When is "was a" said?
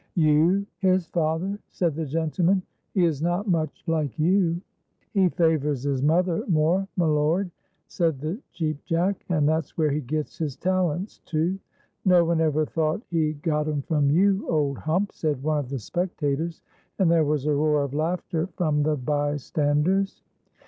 17.23-17.53